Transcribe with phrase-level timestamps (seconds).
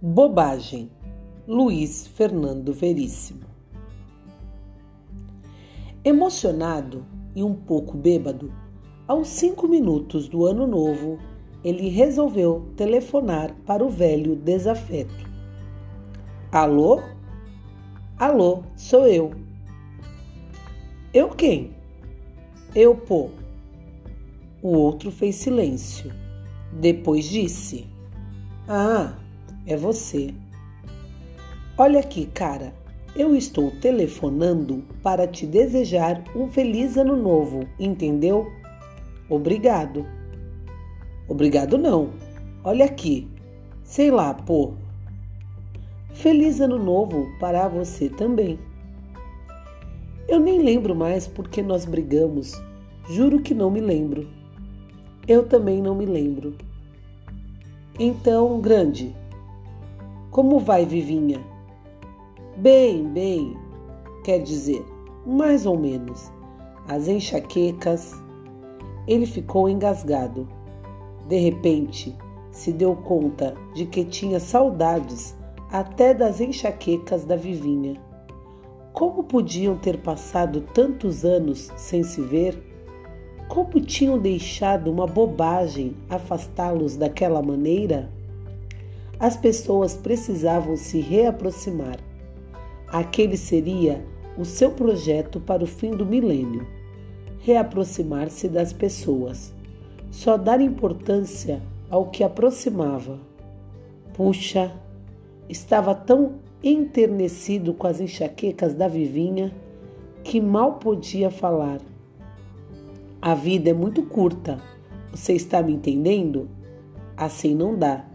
[0.00, 0.92] Bobagem,
[1.44, 3.46] Luiz Fernando Veríssimo.
[6.04, 8.52] Emocionado e um pouco bêbado,
[9.08, 11.18] aos cinco minutos do ano novo,
[11.64, 15.28] ele resolveu telefonar para o velho desafeto.
[16.52, 17.02] Alô?
[18.16, 19.32] Alô, sou eu.
[21.12, 21.72] Eu quem?
[22.72, 23.30] Eu, pô.
[24.62, 26.12] O outro fez silêncio.
[26.72, 27.84] Depois disse:
[28.68, 29.18] Ah,
[29.68, 30.34] é você.
[31.76, 32.72] Olha aqui, cara,
[33.14, 38.50] eu estou telefonando para te desejar um feliz ano novo, entendeu?
[39.28, 40.06] Obrigado.
[41.28, 42.10] Obrigado não.
[42.64, 43.28] Olha aqui.
[43.84, 44.72] Sei lá, pô.
[46.14, 48.58] Feliz ano novo para você também.
[50.26, 52.60] Eu nem lembro mais porque nós brigamos.
[53.10, 54.28] Juro que não me lembro.
[55.26, 56.56] Eu também não me lembro.
[57.98, 59.14] Então, grande,
[60.38, 61.44] como vai, Vivinha?
[62.58, 63.56] Bem, bem,
[64.22, 64.86] quer dizer,
[65.26, 66.30] mais ou menos.
[66.86, 68.14] As enxaquecas.
[69.08, 70.48] Ele ficou engasgado.
[71.26, 72.16] De repente,
[72.52, 75.36] se deu conta de que tinha saudades
[75.72, 78.00] até das enxaquecas da Vivinha.
[78.92, 82.62] Como podiam ter passado tantos anos sem se ver?
[83.48, 88.16] Como tinham deixado uma bobagem afastá-los daquela maneira?
[89.18, 91.98] As pessoas precisavam se reaproximar.
[92.86, 94.04] Aquele seria
[94.36, 96.66] o seu projeto para o fim do milênio:
[97.40, 99.52] reaproximar-se das pessoas,
[100.10, 101.60] só dar importância
[101.90, 103.18] ao que aproximava.
[104.14, 104.72] Puxa,
[105.48, 109.54] estava tão enternecido com as enxaquecas da Vivinha
[110.24, 111.80] que mal podia falar.
[113.20, 114.60] A vida é muito curta,
[115.10, 116.48] você está me entendendo?
[117.16, 118.07] Assim não dá.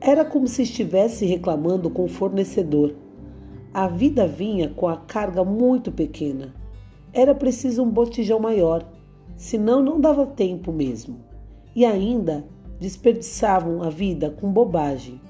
[0.00, 2.94] Era como se estivesse reclamando com o fornecedor.
[3.74, 6.54] A vida vinha com a carga muito pequena.
[7.12, 8.88] Era preciso um botijão maior,
[9.36, 11.16] senão não dava tempo mesmo.
[11.74, 12.44] E ainda
[12.78, 15.20] desperdiçavam a vida com bobagem.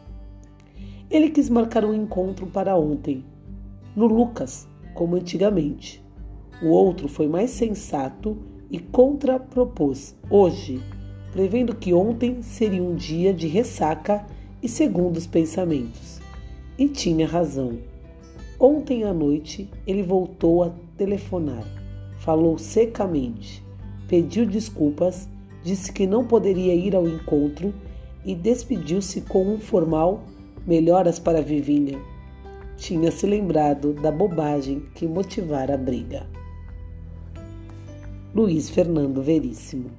[1.11, 3.25] Ele quis marcar um encontro para ontem,
[3.97, 6.05] no Lucas, como antigamente.
[6.63, 8.37] O outro foi mais sensato
[8.71, 10.83] e contrapropôs hoje,
[11.33, 14.27] prevendo que ontem seria um dia de ressaca
[14.63, 16.21] e segundo os pensamentos.
[16.79, 17.79] E tinha razão.
[18.59, 21.65] Ontem à noite ele voltou a telefonar.
[22.19, 23.63] Falou secamente,
[24.09, 25.29] pediu desculpas,
[25.63, 27.73] disse que não poderia ir ao encontro
[28.25, 30.25] e despediu-se com um formal
[30.67, 31.99] melhoras para Vivinha.
[32.77, 36.27] Tinha se lembrado da bobagem que motivara a briga.
[38.35, 39.91] Luiz Fernando Veríssimo